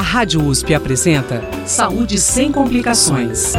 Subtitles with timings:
[0.00, 3.52] A Rádio USP apresenta Saúde sem complicações.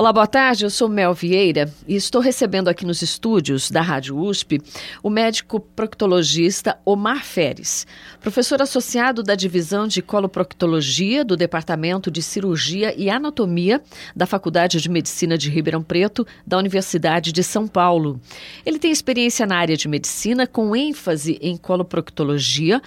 [0.00, 0.64] Olá, boa tarde.
[0.64, 4.62] Eu sou Mel Vieira e estou recebendo aqui nos estúdios da Rádio USP
[5.02, 7.84] o médico proctologista Omar Feres,
[8.20, 13.82] professor associado da divisão de coloproctologia do Departamento de Cirurgia e Anatomia
[14.14, 18.20] da Faculdade de Medicina de Ribeirão Preto da Universidade de São Paulo.
[18.64, 22.80] Ele tem experiência na área de medicina com ênfase em coloproctologia,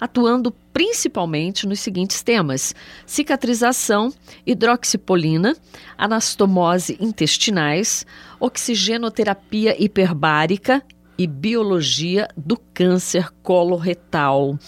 [0.00, 2.74] atuando principalmente nos seguintes temas:
[3.06, 4.12] cicatrização,
[4.46, 5.56] hidroxipolina,
[5.96, 8.04] anastomose intestinais,
[8.38, 10.82] oxigenoterapia hiperbárica
[11.18, 14.58] e biologia do câncer coloretal.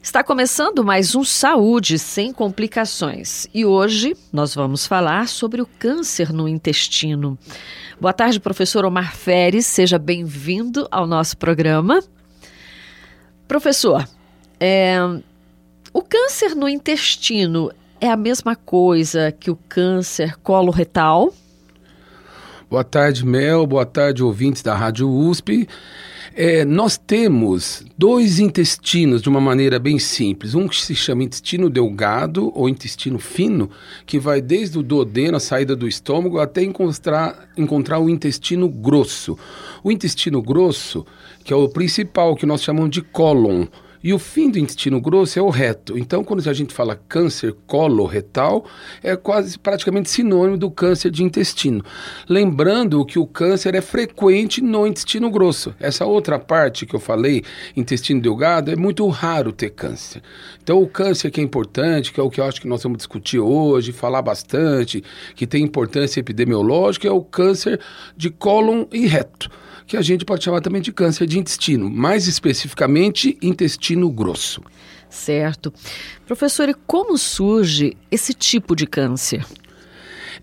[0.00, 6.32] Está começando mais um Saúde sem complicações e hoje nós vamos falar sobre o câncer
[6.32, 7.38] no intestino.
[8.00, 12.00] Boa tarde, professor Omar Feres, seja bem-vindo ao nosso programa.
[13.46, 14.08] Professor,
[14.60, 14.98] é,
[15.92, 17.70] o câncer no intestino
[18.00, 21.32] é a mesma coisa que o câncer coloretal?
[22.70, 23.66] Boa tarde, Mel.
[23.66, 25.66] Boa tarde, ouvintes da Rádio USP.
[26.34, 30.54] É, nós temos dois intestinos de uma maneira bem simples.
[30.54, 33.70] Um que se chama intestino delgado ou intestino fino,
[34.06, 39.36] que vai desde o duodeno, a saída do estômago, até encontrar, encontrar o intestino grosso.
[39.82, 41.04] O intestino grosso,
[41.42, 43.66] que é o principal, que nós chamamos de cólon
[44.02, 45.98] e o fim do intestino grosso é o reto.
[45.98, 48.64] Então, quando a gente fala câncer coloretal,
[49.02, 51.84] é quase praticamente sinônimo do câncer de intestino.
[52.28, 55.74] Lembrando que o câncer é frequente no intestino grosso.
[55.80, 57.42] Essa outra parte que eu falei,
[57.76, 60.22] intestino delgado, é muito raro ter câncer.
[60.62, 62.98] Então, o câncer que é importante, que é o que eu acho que nós vamos
[62.98, 65.02] discutir hoje, falar bastante,
[65.34, 67.80] que tem importância epidemiológica, é o câncer
[68.16, 69.50] de cólon e reto
[69.88, 74.62] que a gente pode chamar também de câncer de intestino, mais especificamente intestino grosso.
[75.08, 75.72] Certo.
[76.26, 79.46] Professor, e como surge esse tipo de câncer?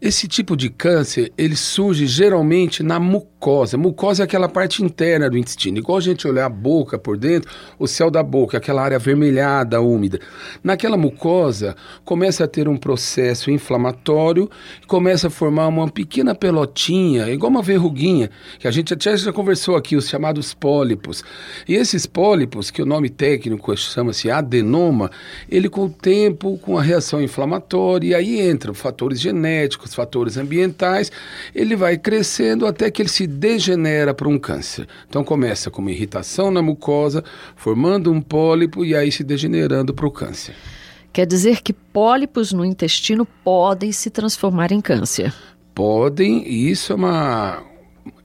[0.01, 3.77] Esse tipo de câncer, ele surge geralmente na mucosa.
[3.77, 5.77] Mucosa é aquela parte interna do intestino.
[5.77, 9.79] Igual a gente olhar a boca por dentro, o céu da boca, aquela área avermelhada,
[9.81, 10.19] úmida.
[10.63, 14.49] Naquela mucosa, começa a ter um processo inflamatório,
[14.87, 18.29] começa a formar uma pequena pelotinha, igual uma verruguinha,
[18.59, 21.23] que a gente até já conversou aqui, os chamados pólipos.
[21.67, 25.11] E esses pólipos, que o nome técnico chama-se adenoma,
[25.49, 31.11] ele com o tempo, com a reação inflamatória, e aí entram fatores genéticos, fatores ambientais,
[31.53, 34.87] ele vai crescendo até que ele se degenera para um câncer.
[35.07, 37.23] Então começa com uma irritação na mucosa,
[37.55, 40.55] formando um pólipo e aí se degenerando para o câncer.
[41.11, 45.33] Quer dizer que pólipos no intestino podem se transformar em câncer?
[45.73, 47.63] Podem, e isso é uma,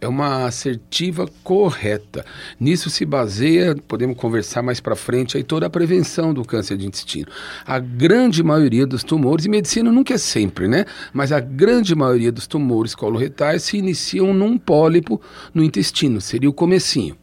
[0.01, 2.25] é uma assertiva correta.
[2.59, 6.87] Nisso se baseia, podemos conversar mais para frente, aí toda a prevenção do câncer de
[6.87, 7.31] intestino.
[7.67, 10.85] A grande maioria dos tumores, e medicina nunca é sempre, né?
[11.13, 15.21] Mas a grande maioria dos tumores coloretais se iniciam num pólipo
[15.53, 17.17] no intestino, seria o comecinho.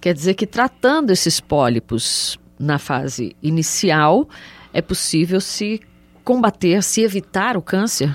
[0.00, 4.28] Quer dizer que tratando esses pólipos na fase inicial,
[4.72, 5.80] é possível se
[6.24, 8.14] combater, se evitar o câncer?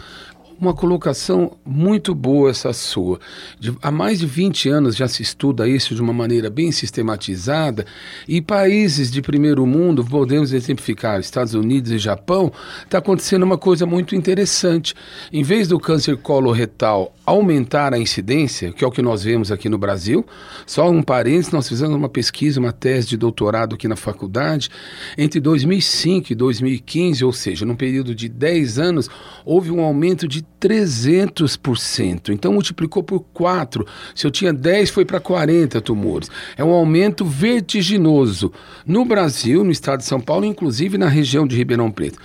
[0.59, 3.19] Uma colocação muito boa essa sua.
[3.59, 7.85] De, há mais de 20 anos já se estuda isso de uma maneira bem sistematizada
[8.27, 12.51] e países de primeiro mundo, podemos exemplificar Estados Unidos e Japão,
[12.83, 14.95] está acontecendo uma coisa muito interessante.
[15.31, 19.69] Em vez do câncer coloretal aumentar a incidência, que é o que nós vemos aqui
[19.69, 20.25] no Brasil,
[20.65, 24.69] só um parênteses, nós fizemos uma pesquisa, uma tese de doutorado aqui na faculdade,
[25.15, 29.09] entre 2005 e 2015, ou seja, num período de 10 anos,
[29.45, 32.29] houve um aumento de 300%.
[32.29, 33.85] Então multiplicou por 4.
[34.15, 36.29] Se eu tinha 10, foi para 40 tumores.
[36.55, 38.51] É um aumento vertiginoso
[38.85, 42.19] no Brasil, no estado de São Paulo, inclusive na região de Ribeirão Preto.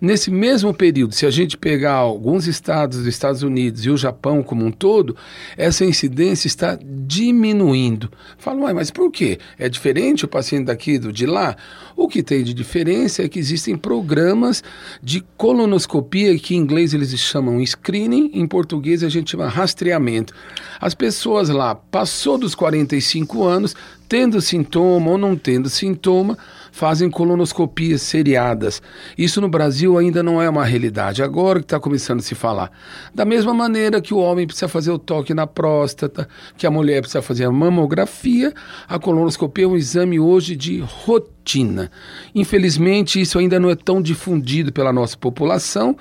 [0.00, 4.42] Nesse mesmo período, se a gente pegar alguns estados dos Estados Unidos e o Japão
[4.42, 5.16] como um todo,
[5.56, 8.10] essa incidência está diminuindo.
[8.38, 9.38] Fala, mas por quê?
[9.58, 11.56] É diferente o paciente daqui do de lá?
[11.96, 14.62] O que tem de diferença é que existem programas
[15.02, 20.34] de colonoscopia, que em inglês eles chamam screening, em português a gente chama rastreamento.
[20.80, 23.74] As pessoas lá, passou dos 45 anos,
[24.08, 26.36] tendo sintoma ou não tendo sintoma,
[26.76, 28.82] fazem colonoscopias seriadas.
[29.16, 32.70] Isso no Brasil ainda não é uma realidade, agora que está começando a se falar.
[33.14, 37.00] Da mesma maneira que o homem precisa fazer o toque na próstata, que a mulher
[37.00, 38.52] precisa fazer a mamografia,
[38.86, 41.90] a colonoscopia é um exame hoje de rotina.
[42.34, 45.96] Infelizmente, isso ainda não é tão difundido pela nossa população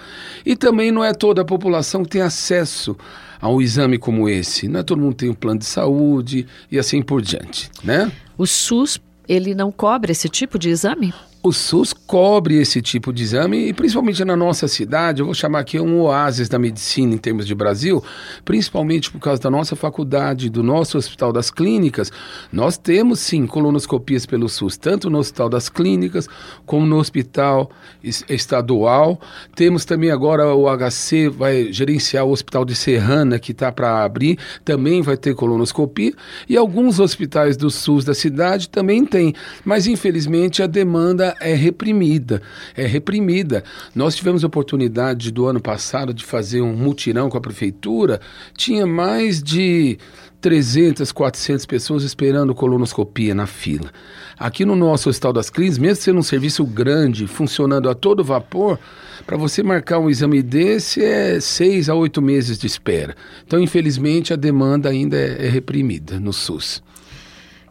[0.46, 2.98] e também não é toda a população que tem acesso
[3.42, 4.68] a um exame como esse.
[4.68, 8.12] Não é todo mundo tem um plano de saúde e assim por diante, né?
[8.38, 11.14] O SUS ele não cobre esse tipo de exame?
[11.46, 15.60] O SUS cobre esse tipo de exame e principalmente na nossa cidade, eu vou chamar
[15.60, 18.04] aqui um oásis da medicina em termos de Brasil,
[18.44, 22.12] principalmente por causa da nossa faculdade, do nosso Hospital das Clínicas,
[22.52, 26.28] nós temos sim colonoscopias pelo SUS, tanto no Hospital das Clínicas
[26.66, 27.70] como no Hospital
[28.04, 29.22] Estadual.
[29.54, 34.40] Temos também agora o HC vai gerenciar o Hospital de Serrana que está para abrir,
[34.64, 36.12] também vai ter colonoscopia
[36.50, 39.32] e alguns hospitais do SUS da cidade também tem,
[39.64, 42.42] mas infelizmente a demanda é reprimida,
[42.76, 43.64] é reprimida.
[43.94, 48.20] Nós tivemos a oportunidade do ano passado de fazer um mutirão com a prefeitura,
[48.56, 49.98] tinha mais de
[50.42, 53.90] 300, 400 pessoas esperando colonoscopia na fila.
[54.38, 58.78] Aqui no nosso Hospital das Clínicas, mesmo sendo um serviço grande, funcionando a todo vapor,
[59.26, 63.16] para você marcar um exame desse é seis a oito meses de espera.
[63.46, 66.84] Então, infelizmente, a demanda ainda é, é reprimida no SUS.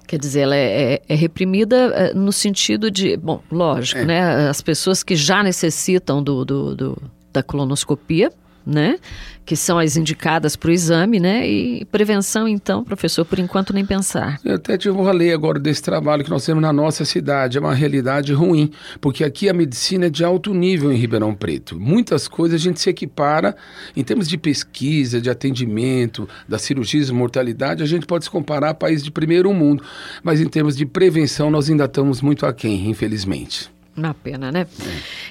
[0.06, 4.04] Quer dizer, ela é, é, é, reprimida é, no sentido de, bom, lógico, é.
[4.04, 4.48] né?
[4.48, 7.02] As pessoas que já necessitam do, do, do
[7.32, 8.30] da colonoscopia,
[8.66, 8.96] né?
[9.44, 11.46] Que são as indicadas para o exame, né?
[11.46, 14.40] E prevenção, então, professor, por enquanto nem pensar.
[14.44, 17.58] Eu até tive um rolê agora desse trabalho que nós temos na nossa cidade.
[17.58, 18.70] É uma realidade ruim,
[19.00, 21.78] porque aqui a medicina é de alto nível em Ribeirão Preto.
[21.78, 23.54] Muitas coisas a gente se equipara
[23.94, 28.70] em termos de pesquisa, de atendimento, da cirurgia e mortalidade, a gente pode se comparar
[28.70, 29.82] a países de primeiro mundo.
[30.22, 33.73] Mas em termos de prevenção, nós ainda estamos muito aquém, infelizmente.
[33.96, 34.66] Uma pena, né?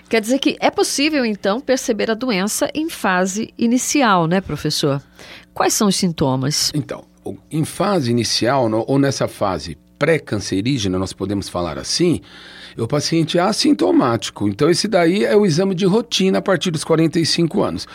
[0.07, 5.01] Quer dizer que é possível, então, perceber a doença em fase inicial, né, professor?
[5.53, 6.71] Quais são os sintomas?
[6.73, 7.05] Então,
[7.51, 12.21] em fase inicial, ou nessa fase pré-cancerígena, nós podemos falar assim,
[12.81, 14.47] o paciente é assintomático.
[14.47, 17.87] Então, esse daí é o exame de rotina a partir dos 45 anos.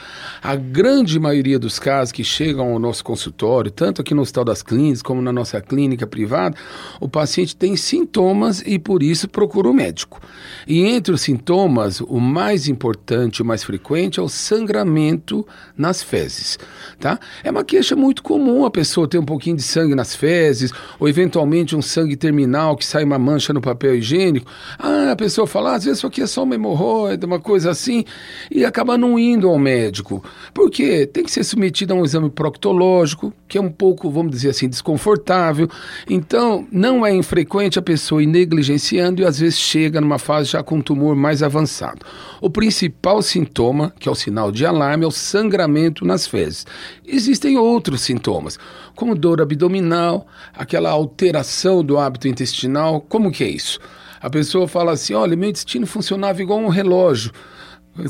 [0.43, 4.63] A grande maioria dos casos que chegam ao nosso consultório, tanto aqui no Hospital das
[4.63, 6.57] Clínicas como na nossa clínica privada,
[7.01, 10.21] o paciente tem sintomas e por isso procura o médico.
[10.67, 15.47] E entre os sintomas, o mais importante, o mais frequente é o sangramento
[15.77, 16.59] nas fezes,
[16.99, 17.19] tá?
[17.43, 21.09] É uma queixa muito comum a pessoa ter um pouquinho de sangue nas fezes ou
[21.09, 24.51] eventualmente um sangue terminal que sai uma mancha no papel higiênico.
[24.79, 27.71] Ah, a pessoa fala, ah, às vezes isso aqui é só uma hemorroida, uma coisa
[27.71, 28.05] assim,
[28.51, 30.25] e acaba não indo ao médico.
[30.53, 31.07] Por quê?
[31.07, 34.69] Tem que ser submetido a um exame proctológico, que é um pouco, vamos dizer assim,
[34.69, 35.69] desconfortável.
[36.09, 40.63] Então, não é infrequente a pessoa ir negligenciando e às vezes chega numa fase já
[40.63, 42.05] com um tumor mais avançado.
[42.41, 46.67] O principal sintoma, que é o sinal de alarme, é o sangramento nas fezes.
[47.07, 48.59] Existem outros sintomas,
[48.95, 53.01] como dor abdominal, aquela alteração do hábito intestinal.
[53.01, 53.81] Como que é isso?
[54.21, 57.33] A pessoa fala assim: olha, meu intestino funcionava igual um relógio.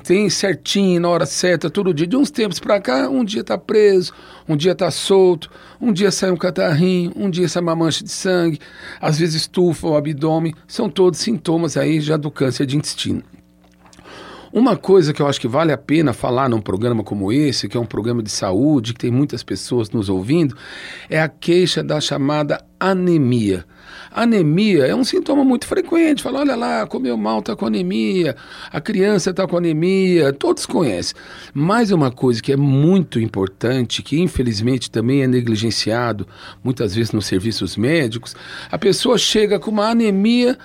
[0.05, 2.07] Tem certinho, na hora certa, todo dia.
[2.07, 4.13] De uns tempos para cá, um dia está preso,
[4.47, 5.51] um dia está solto,
[5.81, 8.59] um dia sai um catarrinho, um dia sai uma mancha de sangue,
[9.01, 10.55] às vezes estufa o abdômen.
[10.67, 13.23] São todos sintomas aí já do câncer de intestino.
[14.53, 17.77] Uma coisa que eu acho que vale a pena falar num programa como esse, que
[17.77, 20.57] é um programa de saúde, que tem muitas pessoas nos ouvindo,
[21.11, 23.65] é a queixa da chamada anemia.
[24.11, 26.23] Anemia é um sintoma muito frequente.
[26.23, 28.37] Fala, olha lá, comeu mal, está com anemia,
[28.71, 31.15] a criança está com anemia, todos conhecem.
[31.53, 36.27] Mas uma coisa que é muito importante, que infelizmente também é negligenciado,
[36.63, 38.35] muitas vezes nos serviços médicos,
[38.71, 40.59] a pessoa chega com uma anemia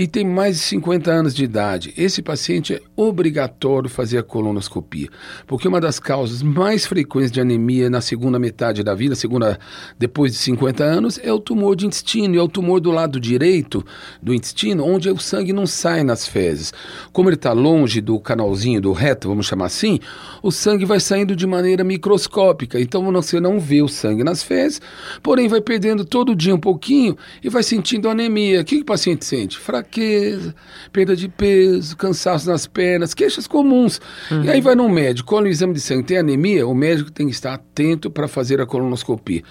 [0.00, 5.10] e tem mais de 50 anos de idade, esse paciente é obrigatório fazer a colonoscopia,
[5.46, 9.58] porque uma das causas mais frequentes de anemia na segunda metade da vida, segunda
[9.98, 13.84] depois de 50 anos, é o tumor de intestino, é o tumor do lado direito
[14.22, 16.72] do intestino, onde o sangue não sai nas fezes.
[17.12, 20.00] Como ele está longe do canalzinho do reto, vamos chamar assim,
[20.42, 24.80] o sangue vai saindo de maneira microscópica, então você não vê o sangue nas fezes,
[25.22, 28.62] porém vai perdendo todo dia um pouquinho e vai sentindo anemia.
[28.62, 29.58] O que, que o paciente sente?
[29.58, 29.89] fraqueza,
[30.92, 34.00] perda de peso, cansaço nas pernas, queixas comuns.
[34.30, 34.44] Uhum.
[34.44, 37.26] E aí vai no médico, quando o exame de sangue tem anemia, o médico tem
[37.26, 39.42] que estar atento para fazer a colonoscopia.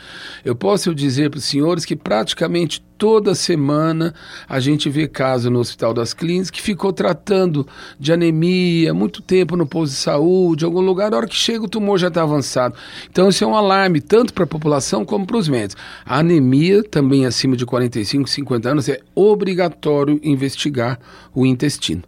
[0.44, 4.14] Eu posso dizer para os senhores que praticamente toda semana
[4.48, 7.66] a gente vê caso no Hospital das Clínicas que ficou tratando
[7.98, 11.70] de anemia muito tempo no posto de saúde, algum lugar, na hora que chega o
[11.70, 12.76] tumor já está avançado.
[13.10, 15.82] Então isso é um alarme tanto para a população como para os médicos.
[16.06, 21.00] A anemia, também acima de 45, 50 anos, é obrigatório investigar
[21.34, 22.04] o intestino.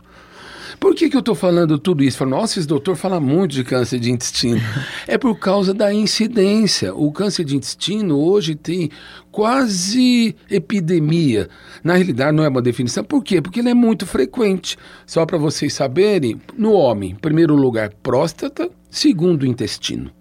[0.79, 2.17] Por que, que eu estou falando tudo isso?
[2.17, 4.61] Falo, Nossa, esse doutor fala muito de câncer de intestino.
[5.07, 6.93] é por causa da incidência.
[6.93, 8.89] O câncer de intestino hoje tem
[9.31, 11.49] quase epidemia.
[11.83, 13.03] Na realidade, não é uma definição.
[13.03, 13.41] Por quê?
[13.41, 14.77] Porque ele é muito frequente.
[15.05, 20.11] Só para vocês saberem, no homem, primeiro lugar, próstata, segundo, intestino.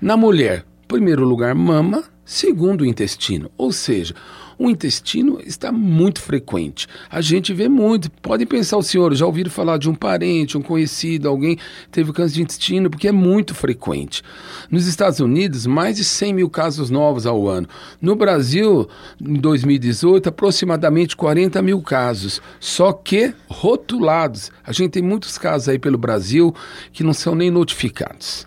[0.00, 3.50] Na mulher, primeiro lugar, mama, segundo, intestino.
[3.56, 4.14] Ou seja,
[4.60, 6.86] O intestino está muito frequente.
[7.08, 8.10] A gente vê muito.
[8.10, 11.56] Podem pensar, o senhor, já ouviram falar de um parente, um conhecido, alguém
[11.90, 14.22] teve câncer de intestino, porque é muito frequente.
[14.70, 17.66] Nos Estados Unidos, mais de 100 mil casos novos ao ano.
[18.02, 18.86] No Brasil,
[19.18, 22.42] em 2018, aproximadamente 40 mil casos.
[22.60, 24.52] Só que rotulados.
[24.62, 26.54] A gente tem muitos casos aí pelo Brasil
[26.92, 28.46] que não são nem notificados.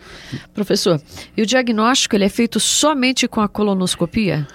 [0.53, 1.01] Professor,
[1.35, 4.47] e o diagnóstico ele é feito somente com a colonoscopia?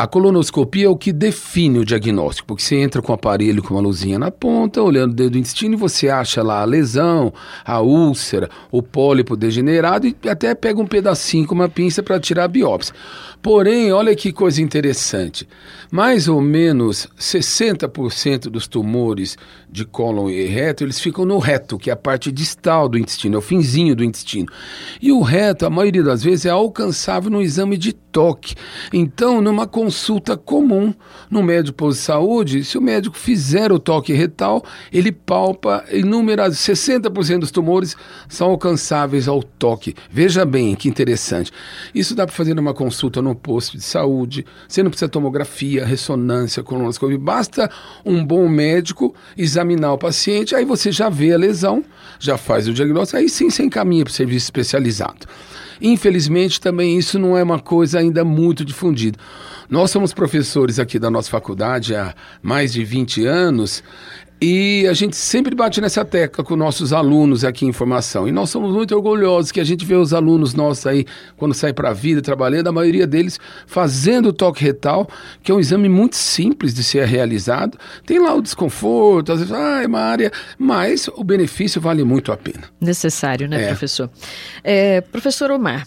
[0.00, 3.74] A colonoscopia é o que define o diagnóstico, porque você entra com o aparelho com
[3.74, 7.32] uma luzinha na ponta, olhando o dedo do intestino e você acha lá a lesão,
[7.64, 12.44] a úlcera, o pólipo degenerado e até pega um pedacinho com uma pinça para tirar
[12.44, 12.94] a biópsia.
[13.40, 15.48] Porém, olha que coisa interessante.
[15.90, 19.38] Mais ou menos 60% dos tumores
[19.70, 23.36] de cólon e reto, eles ficam no reto, que é a parte distal do intestino,
[23.36, 24.48] é o finzinho do intestino.
[25.00, 28.54] E o reto, a maioria das vezes, é alcançável no exame de toque.
[28.92, 30.92] Então, numa consulta comum
[31.30, 37.38] no médico de saúde, se o médico fizer o toque retal, ele palpa inúmeras 60%
[37.38, 37.96] dos tumores
[38.28, 39.94] são alcançáveis ao toque.
[40.10, 41.52] Veja bem que interessante.
[41.94, 44.44] Isso dá para fazer numa consulta no posto de saúde.
[44.66, 47.18] Você não precisa tomografia, ressonância, colonoscopia.
[47.18, 47.70] Basta
[48.04, 51.84] um bom médico examinar o paciente, aí você já vê a lesão,
[52.18, 55.26] já faz o diagnóstico, aí sim você encaminha para o serviço especializado.
[55.80, 59.18] Infelizmente, também isso não é uma coisa ainda muito difundida.
[59.70, 63.82] Nós somos professores aqui da nossa faculdade há mais de 20 anos
[64.40, 68.28] e a gente sempre bate nessa tecla com nossos alunos aqui em formação.
[68.28, 71.04] E nós somos muito orgulhosos que a gente vê os alunos nossos aí,
[71.36, 75.08] quando saem para a vida, trabalhando, a maioria deles fazendo o toque retal,
[75.42, 77.76] que é um exame muito simples de ser realizado.
[78.06, 82.30] Tem lá o desconforto, às vezes, ah, é uma área, mas o benefício vale muito
[82.30, 82.64] a pena.
[82.80, 83.66] Necessário, né, é.
[83.68, 84.08] professor?
[84.62, 85.84] É, professor Omar,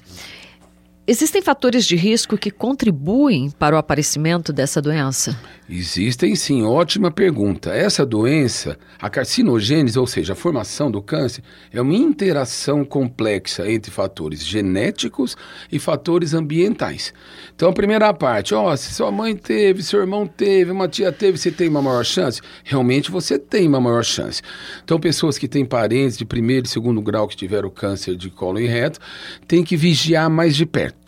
[1.11, 5.37] Existem fatores de risco que contribuem para o aparecimento dessa doença?
[5.69, 7.71] Existem sim, ótima pergunta.
[7.71, 13.91] Essa doença, a carcinogênese, ou seja, a formação do câncer, é uma interação complexa entre
[13.91, 15.35] fatores genéticos
[15.69, 17.13] e fatores ambientais.
[17.53, 21.37] Então, a primeira parte, ó, se sua mãe teve, seu irmão teve, uma tia teve,
[21.37, 22.39] você tem uma maior chance?
[22.63, 24.41] Realmente você tem uma maior chance.
[24.81, 28.61] Então, pessoas que têm parentes de primeiro e segundo grau que tiveram câncer de colo
[28.61, 28.97] e reto,
[29.45, 31.00] têm que vigiar mais de perto.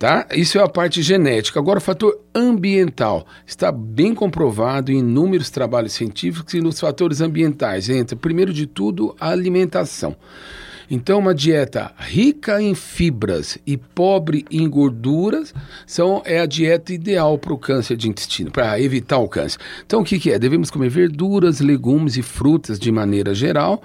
[0.00, 0.26] Tá?
[0.32, 1.60] Isso é a parte genética.
[1.60, 7.90] Agora, o fator ambiental está bem comprovado em inúmeros trabalhos científicos e nos fatores ambientais.
[7.90, 10.16] Entra, primeiro de tudo, a alimentação.
[10.90, 15.52] Então, uma dieta rica em fibras e pobre em gorduras
[15.86, 19.58] são, é a dieta ideal para o câncer de intestino, para evitar o câncer.
[19.84, 20.38] Então, o que, que é?
[20.38, 23.82] Devemos comer verduras, legumes e frutas de maneira geral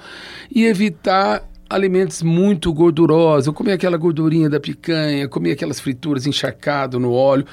[0.50, 7.00] e evitar alimentos muito gordurosos, eu comia aquela gordurinha da picanha, comia aquelas frituras encharcado
[7.00, 7.46] no óleo.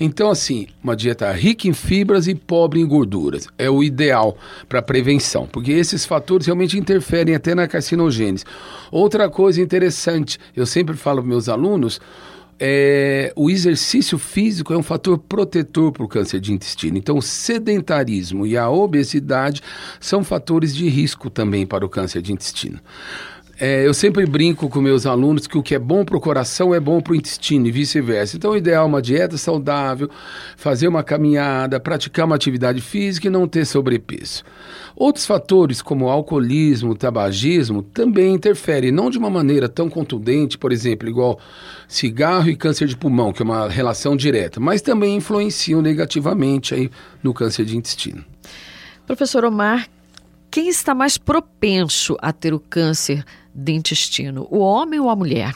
[0.00, 4.36] Então, assim, uma dieta rica em fibras e pobre em gorduras é o ideal
[4.68, 8.44] para prevenção, porque esses fatores realmente interferem até na carcinogênese.
[8.90, 12.00] Outra coisa interessante, eu sempre falo para meus alunos,
[12.60, 16.98] é, o exercício físico é um fator protetor para o câncer de intestino.
[16.98, 19.62] Então, o sedentarismo e a obesidade
[20.00, 22.80] são fatores de risco também para o câncer de intestino.
[23.60, 26.72] É, eu sempre brinco com meus alunos que o que é bom para o coração
[26.72, 28.36] é bom para o intestino e vice-versa.
[28.36, 30.08] Então, o ideal é uma dieta saudável,
[30.56, 34.44] fazer uma caminhada, praticar uma atividade física e não ter sobrepeso.
[34.94, 41.08] Outros fatores, como alcoolismo, tabagismo, também interferem, não de uma maneira tão contundente, por exemplo,
[41.08, 41.40] igual
[41.88, 46.90] cigarro e câncer de pulmão, que é uma relação direta, mas também influenciam negativamente aí
[47.24, 48.24] no câncer de intestino.
[49.04, 49.88] Professor Omar,
[50.50, 53.24] quem está mais propenso a ter o câncer
[53.58, 55.54] de intestino, o homem ou a mulher?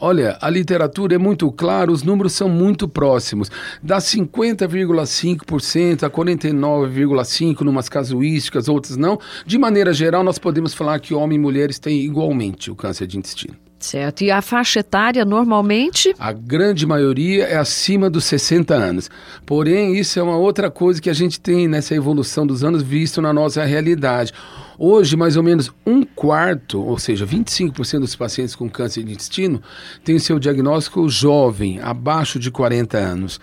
[0.00, 3.50] Olha, a literatura é muito clara, os números são muito próximos.
[3.82, 9.18] Dá 50,5% a 49,5% numas casuísticas, outras não.
[9.44, 13.18] De maneira geral, nós podemos falar que homens e mulheres têm igualmente o câncer de
[13.18, 13.67] intestino.
[13.78, 14.22] Certo.
[14.22, 16.14] E a faixa etária normalmente?
[16.18, 19.08] A grande maioria é acima dos 60 anos.
[19.46, 23.22] Porém, isso é uma outra coisa que a gente tem nessa evolução dos anos visto
[23.22, 24.32] na nossa realidade.
[24.80, 29.60] Hoje, mais ou menos um quarto, ou seja, 25% dos pacientes com câncer de intestino
[30.04, 33.40] têm o seu diagnóstico jovem, abaixo de 40 anos.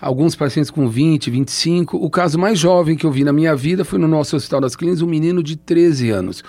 [0.00, 1.96] Alguns pacientes com 20, 25.
[1.96, 4.76] O caso mais jovem que eu vi na minha vida foi no nosso Hospital das
[4.76, 6.44] Clínicas, um menino de 13 anos.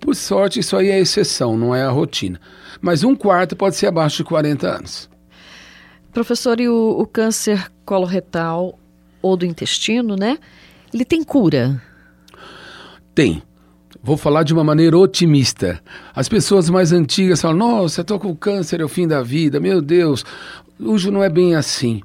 [0.00, 2.40] Por sorte, isso aí é exceção, não é a rotina.
[2.80, 5.10] Mas um quarto pode ser abaixo de 40 anos.
[6.12, 8.78] Professor, e o, o câncer coloretal
[9.22, 10.38] ou do intestino, né?
[10.92, 11.80] Ele tem cura?
[13.14, 13.42] Tem.
[14.02, 15.80] Vou falar de uma maneira otimista.
[16.14, 19.82] As pessoas mais antigas falam: Nossa, estou com câncer, é o fim da vida, meu
[19.82, 20.24] Deus.
[20.82, 22.00] Hoje não é bem assim.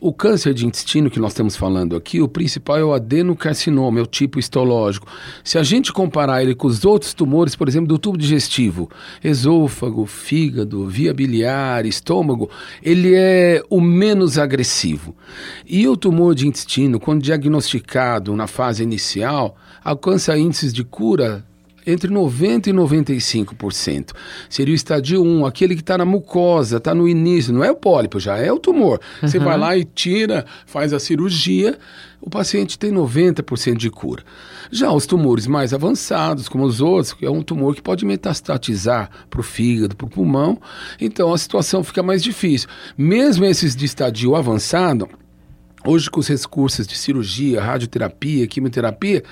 [0.00, 4.02] o câncer de intestino que nós estamos falando aqui, o principal é o adenocarcinoma, é
[4.02, 5.06] o tipo histológico.
[5.42, 8.90] Se a gente comparar ele com os outros tumores, por exemplo, do tubo digestivo,
[9.22, 12.50] esôfago, fígado, via biliar, estômago,
[12.82, 15.16] ele é o menos agressivo.
[15.66, 21.46] E o tumor de intestino, quando diagnosticado na fase inicial, alcança índices de cura
[21.86, 24.12] entre 90% e 95%.
[24.48, 27.76] Seria o estádio 1, aquele que está na mucosa, está no início, não é o
[27.76, 29.00] pólipo, já é o tumor.
[29.22, 29.28] Uhum.
[29.28, 31.78] Você vai lá e tira, faz a cirurgia,
[32.20, 34.22] o paciente tem 90% de cura.
[34.70, 39.40] Já os tumores mais avançados, como os outros, é um tumor que pode metastatizar para
[39.40, 40.58] o fígado, para o pulmão,
[41.00, 42.68] então a situação fica mais difícil.
[42.96, 45.08] Mesmo esses de estadio avançado,
[45.86, 49.22] Hoje, com os recursos de cirurgia, radioterapia, quimioterapia,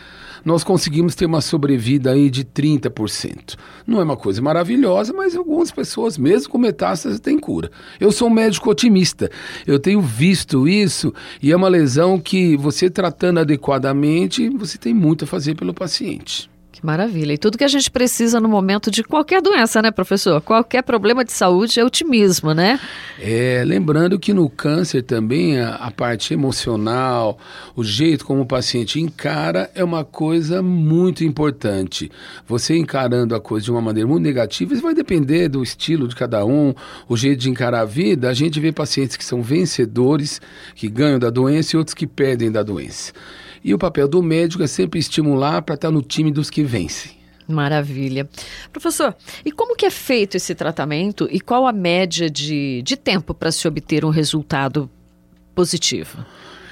[0.45, 3.57] nós conseguimos ter uma sobrevida aí de 30%.
[3.87, 7.71] Não é uma coisa maravilhosa, mas algumas pessoas, mesmo com metástase, têm cura.
[7.99, 9.31] Eu sou um médico otimista.
[9.67, 15.25] Eu tenho visto isso e é uma lesão que você tratando adequadamente, você tem muito
[15.25, 16.52] a fazer pelo paciente.
[16.83, 17.33] Maravilha.
[17.33, 20.41] E tudo que a gente precisa no momento de qualquer doença, né, professor?
[20.41, 22.79] Qualquer problema de saúde é otimismo, né?
[23.21, 27.39] É, lembrando que no câncer também a, a parte emocional,
[27.77, 32.11] o jeito como o paciente encara é uma coisa muito importante.
[32.47, 36.17] Você encarando a coisa de uma maneira muito negativa, isso vai depender do estilo de
[36.17, 36.75] cada um,
[37.09, 38.29] o jeito de encarar a vida.
[38.29, 40.41] A gente vê pacientes que são vencedores,
[40.75, 43.13] que ganham da doença e outros que perdem da doença.
[43.65, 47.13] E o papel do médico é sempre estimular para estar no time dos que vencem.
[47.47, 48.29] Maravilha.
[48.73, 49.15] Professor,
[49.45, 53.53] e como que é feito esse tratamento e qual a média de, de tempo para
[53.53, 54.91] se obter um resultado
[55.55, 56.25] positivo?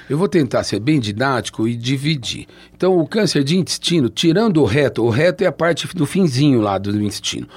[0.09, 2.45] Eu vou tentar ser bem didático e dividir.
[2.75, 6.59] Então, o câncer de intestino, tirando o reto, o reto é a parte do finzinho
[6.59, 7.47] lá do intestino.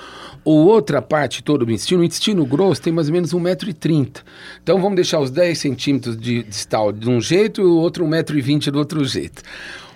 [0.45, 4.23] Ou outra parte toda do intestino, o intestino grosso tem mais ou menos 1,30m.
[4.62, 8.71] Então vamos deixar os 10 centímetros de distal de um jeito e o outro 1,20m
[8.71, 9.43] do outro jeito.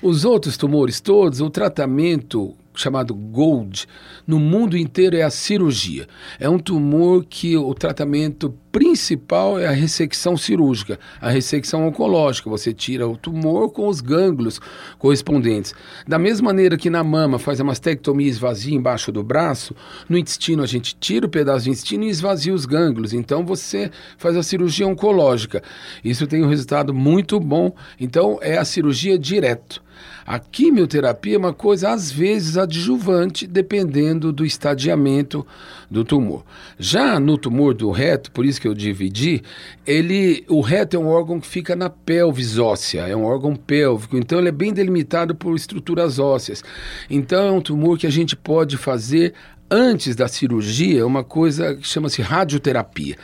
[0.00, 3.87] Os outros tumores todos, o tratamento chamado GOLD,
[4.24, 6.06] no mundo inteiro é a cirurgia.
[6.38, 12.48] É um tumor que o tratamento principal é a ressecção cirúrgica, a ressecção oncológica.
[12.48, 14.61] Você tira o tumor com os gânglios
[15.00, 15.74] correspondentes.
[16.06, 19.74] Da mesma maneira que na mama faz a mastectomia esvazia embaixo do braço,
[20.08, 23.12] no intestino a gente tira o pedaço do intestino e esvazia os gânglios.
[23.12, 25.61] Então você faz a cirurgia oncológica.
[26.04, 27.74] Isso tem um resultado muito bom.
[27.98, 29.88] Então é a cirurgia direto.
[30.26, 35.46] A quimioterapia é uma coisa, às vezes, adjuvante, dependendo do estadiamento
[35.90, 36.44] do tumor.
[36.78, 39.42] Já no tumor do reto, por isso que eu dividi,
[39.87, 44.16] ele, o reto é um órgão que fica na pelvis óssea, é um órgão pélvico,
[44.16, 46.62] então ele é bem delimitado por estruturas ósseas.
[47.08, 49.32] Então é um tumor que a gente pode fazer
[49.70, 53.16] antes da cirurgia uma coisa que chama-se radioterapia.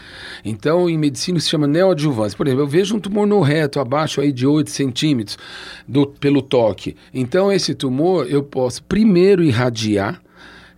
[0.45, 2.37] Então, em medicina se chama neoadjuvância.
[2.37, 5.39] Por exemplo, eu vejo um tumor no reto, abaixo aí de 8 centímetros
[5.87, 6.97] do, pelo toque.
[7.13, 10.21] Então, esse tumor eu posso primeiro irradiar,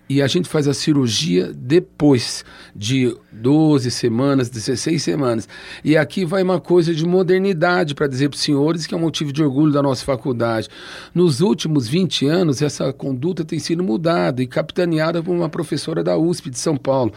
[0.08, 5.48] e a gente faz a cirurgia depois de 12 semanas, 16 semanas.
[5.84, 9.00] E aqui vai uma coisa de modernidade para dizer para os senhores que é um
[9.00, 10.68] motivo de orgulho da nossa faculdade.
[11.12, 16.16] Nos últimos 20 anos, essa conduta tem sido mudada e capitaneada por uma professora da
[16.16, 17.12] USP de São Paulo,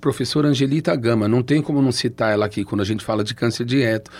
[0.00, 1.26] professora Angelita Gama.
[1.26, 4.10] Não tem como não citar ela aqui quando a gente fala de câncer de reto.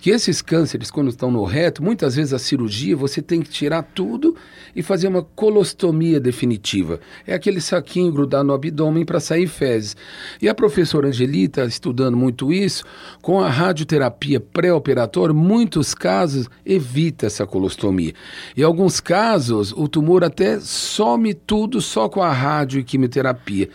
[0.00, 3.82] Que esses cânceres, quando estão no reto, muitas vezes a cirurgia você tem que tirar
[3.82, 4.36] tudo
[4.74, 9.96] e fazer uma colostomia definitiva é aquele saquinho grudar no abdômen para sair fezes.
[10.40, 12.84] E a professora Angelita, estudando muito isso,
[13.22, 18.12] com a radioterapia pré-operatória, muitos casos evita essa colostomia.
[18.56, 23.68] Em alguns casos, o tumor até some tudo só com a rádio e quimioterapia.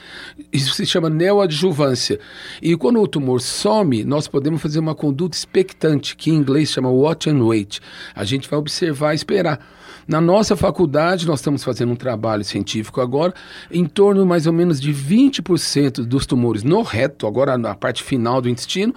[0.52, 2.20] Isso se chama neoadjuvância.
[2.62, 6.90] E quando o tumor some, nós podemos fazer uma conduta expectante, que em inglês chama
[6.90, 7.80] watch and wait.
[8.16, 9.81] A gente vai observar e esperar.
[10.08, 13.34] Na nossa faculdade, nós estamos fazendo um trabalho científico agora,
[13.70, 18.42] em torno mais ou menos de 20% dos tumores no reto, agora na parte final
[18.42, 18.94] do intestino,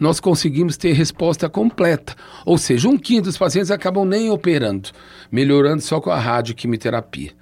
[0.00, 2.16] nós conseguimos ter resposta completa.
[2.44, 4.90] Ou seja, um quinto dos pacientes acabam nem operando,
[5.30, 7.37] melhorando só com a radioquimioterapia.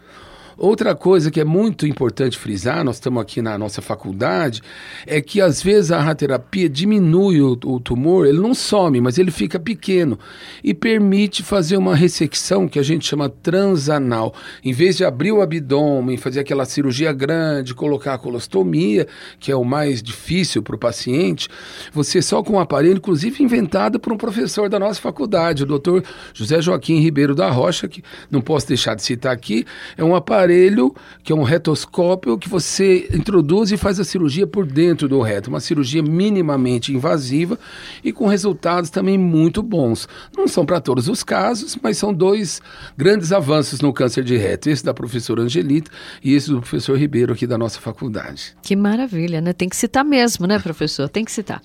[0.58, 4.62] Outra coisa que é muito importante frisar, nós estamos aqui na nossa faculdade,
[5.06, 9.30] é que às vezes a radioterapia diminui o, o tumor, ele não some, mas ele
[9.30, 10.18] fica pequeno
[10.64, 14.34] e permite fazer uma ressecção que a gente chama transanal.
[14.64, 19.06] Em vez de abrir o abdômen, fazer aquela cirurgia grande, colocar a colostomia,
[19.38, 21.50] que é o mais difícil para o paciente,
[21.92, 26.02] você só com um aparelho, inclusive inventado por um professor da nossa faculdade, o doutor
[26.32, 29.66] José Joaquim Ribeiro da Rocha, que não posso deixar de citar aqui,
[29.98, 34.46] é um aparelho aparelho, que é um retoscópio, que você introduz e faz a cirurgia
[34.46, 35.50] por dentro do reto.
[35.50, 37.58] Uma cirurgia minimamente invasiva
[38.02, 40.08] e com resultados também muito bons.
[40.36, 42.62] Não são para todos os casos, mas são dois
[42.96, 44.70] grandes avanços no câncer de reto.
[44.70, 45.90] Esse da professora Angelita
[46.22, 48.56] e esse do professor Ribeiro aqui da nossa faculdade.
[48.62, 49.52] Que maravilha, né?
[49.52, 51.08] Tem que citar mesmo, né, professor?
[51.08, 51.60] Tem que citar.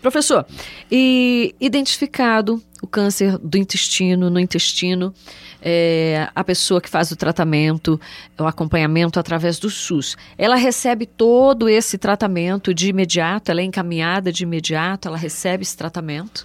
[0.00, 0.46] Professor,
[0.90, 5.14] e identificado o câncer do intestino, no intestino,
[5.62, 8.00] é, a pessoa que faz o tratamento,
[8.38, 14.32] o acompanhamento através do SUS, ela recebe todo esse tratamento de imediato, ela é encaminhada
[14.32, 16.44] de imediato, ela recebe esse tratamento?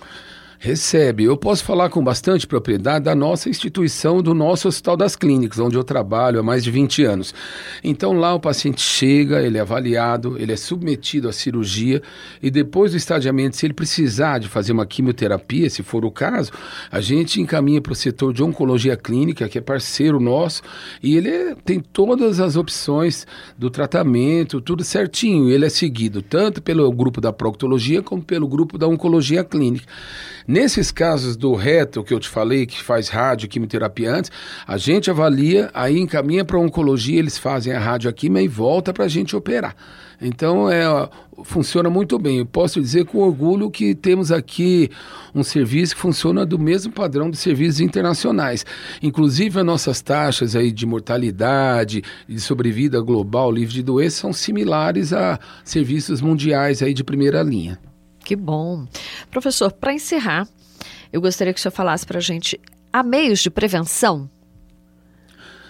[0.60, 1.24] Recebe.
[1.24, 5.78] Eu posso falar com bastante propriedade da nossa instituição, do nosso Hospital das Clínicas, onde
[5.78, 7.34] eu trabalho há mais de 20 anos.
[7.84, 12.02] Então lá o paciente chega, ele é avaliado, ele é submetido à cirurgia
[12.42, 16.52] e depois do estadiamento, se ele precisar de fazer uma quimioterapia, se for o caso,
[16.92, 20.64] a gente encaminha para o setor de oncologia clínica, que é parceiro nosso,
[21.04, 25.50] e ele tem todas as opções do tratamento, tudo certinho.
[25.50, 29.86] Ele é seguido tanto pelo grupo da proctologia como pelo grupo da oncologia clínica.
[30.48, 34.32] Nesses casos do reto que eu te falei, que faz rádio, quimioterapia antes,
[34.66, 39.10] a gente avalia, aí encaminha para oncologia, eles fazem a radioquimia e volta para a
[39.10, 39.76] gente operar.
[40.22, 41.10] Então, é,
[41.44, 42.38] funciona muito bem.
[42.38, 44.90] Eu posso dizer com orgulho que temos aqui
[45.36, 48.66] um serviço que funciona do mesmo padrão dos serviços internacionais.
[49.04, 55.12] Inclusive, as nossas taxas aí de mortalidade, de sobrevida global livre de doenças são similares
[55.12, 57.78] a serviços mundiais aí de primeira linha.
[58.28, 58.86] Que bom.
[59.32, 60.46] Professor, para encerrar,
[61.14, 62.60] eu gostaria que o senhor falasse para a gente:
[62.92, 64.30] há meios de prevenção?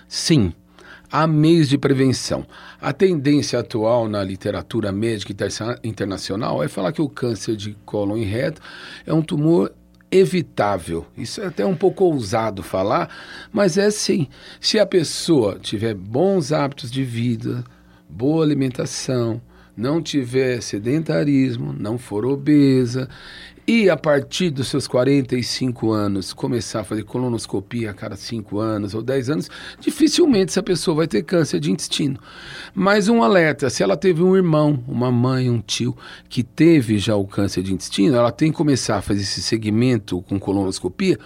[0.07, 0.51] Sim,
[1.11, 2.47] há meios de prevenção.
[2.81, 5.35] A tendência atual na literatura médica
[5.83, 8.59] internacional é falar que o câncer de cólon e reto
[9.05, 9.71] é um tumor
[10.09, 11.05] evitável.
[11.15, 13.07] Isso é até um pouco ousado falar,
[13.53, 14.27] mas é sim.
[14.59, 17.63] Se a pessoa tiver bons hábitos de vida,
[18.09, 19.39] boa alimentação,
[19.77, 23.07] não tiver sedentarismo, não for obesa
[23.67, 28.93] e a partir dos seus 45 anos começar a fazer colonoscopia a cada 5 anos
[28.93, 32.17] ou 10 anos, dificilmente essa pessoa vai ter câncer de intestino.
[32.73, 35.97] Mas um alerta, se ela teve um irmão, uma mãe, um tio
[36.29, 40.21] que teve já o câncer de intestino, ela tem que começar a fazer esse segmento
[40.21, 41.19] com colonoscopia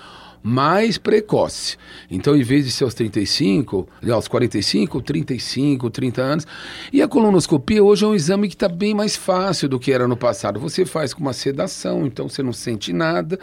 [0.43, 1.77] mais precoce.
[2.09, 6.47] Então, em vez de ser aos 35, aos 45, 35, 30 anos.
[6.91, 10.07] E a colonoscopia hoje é um exame que está bem mais fácil do que era
[10.07, 10.59] no passado.
[10.59, 13.39] Você faz com uma sedação, então você não sente nada.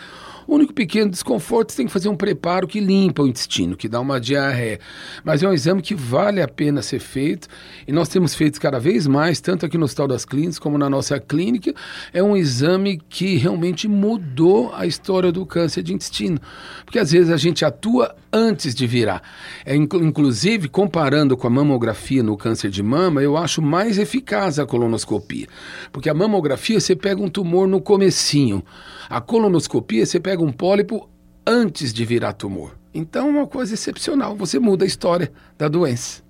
[0.49, 3.87] O único pequeno desconforto, você tem que fazer um preparo que limpa o intestino, que
[3.87, 4.81] dá uma diarreia.
[5.23, 7.47] Mas é um exame que vale a pena ser feito
[7.87, 10.89] e nós temos feito cada vez mais, tanto aqui no Hospital das Clínicas como na
[10.89, 11.75] nossa clínica.
[12.15, 16.41] É um exame que realmente mudou a história do câncer de intestino.
[16.83, 19.23] Porque às vezes a gente atua antes de virar.
[19.67, 24.65] É, inclusive, comparando com a mamografia no câncer de mama, eu acho mais eficaz a
[24.65, 25.47] colonoscopia.
[25.93, 28.65] Porque a mamografia você pega um tumor no comecinho.
[29.11, 31.09] A colonoscopia você pega um pólipo
[31.47, 32.77] antes de virar tumor.
[32.93, 36.23] Então é uma coisa excepcional, você muda a história da doença.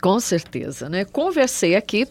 [0.00, 1.04] Com certeza, né?
[1.04, 2.06] Conversei aqui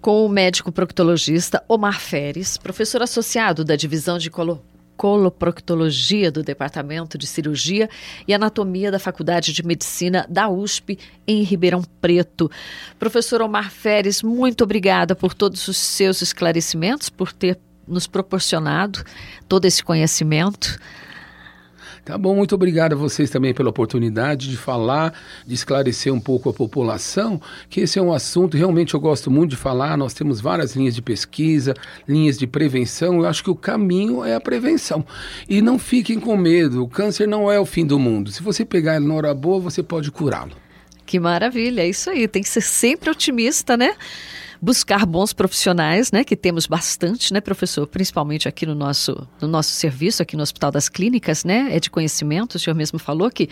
[0.00, 4.62] com o médico proctologista Omar Feres, professor associado da divisão de colo
[4.96, 7.88] coloproctologia do Departamento de Cirurgia
[8.26, 12.50] e Anatomia da Faculdade de Medicina da USP em Ribeirão Preto.
[12.98, 19.04] Professor Omar Feres, muito obrigada por todos os seus esclarecimentos, por ter nos proporcionado
[19.48, 20.78] todo esse conhecimento.
[22.06, 25.12] Tá bom, muito obrigado a vocês também pela oportunidade de falar,
[25.44, 29.50] de esclarecer um pouco a população, que esse é um assunto realmente eu gosto muito
[29.50, 29.96] de falar.
[29.96, 31.74] Nós temos várias linhas de pesquisa,
[32.06, 33.16] linhas de prevenção.
[33.16, 35.04] Eu acho que o caminho é a prevenção.
[35.48, 38.30] E não fiquem com medo, o câncer não é o fim do mundo.
[38.30, 40.52] Se você pegar ele na hora boa, você pode curá-lo.
[41.04, 42.28] Que maravilha, é isso aí.
[42.28, 43.96] Tem que ser sempre otimista, né?
[44.60, 49.70] Buscar bons profissionais, né, que temos bastante, né, professor, principalmente aqui no nosso, no nosso
[49.70, 53.48] serviço, aqui no Hospital das Clínicas, né, é de conhecimento, o senhor mesmo falou que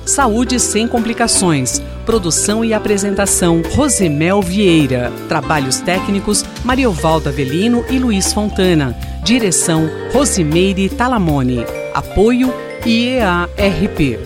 [0.05, 1.81] Saúde sem complicações.
[2.05, 5.11] Produção e apresentação Rosemel Vieira.
[5.29, 8.95] Trabalhos técnicos Mariovaldo Avelino e Luiz Fontana.
[9.23, 11.65] Direção Rosimeire Talamone.
[11.93, 12.53] Apoio
[12.85, 14.19] IEARP.